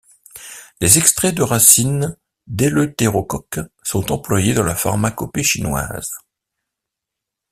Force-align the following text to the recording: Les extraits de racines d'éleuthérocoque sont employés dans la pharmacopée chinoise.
Les 0.79 0.97
extraits 0.97 1.35
de 1.35 1.43
racines 1.43 2.17
d'éleuthérocoque 2.47 3.59
sont 3.83 4.11
employés 4.11 4.55
dans 4.55 4.63
la 4.63 4.73
pharmacopée 4.73 5.43
chinoise. 5.43 6.11